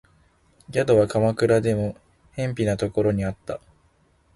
[0.73, 1.95] 宿は鎌倉でも
[2.35, 3.59] 辺鄙なところにあった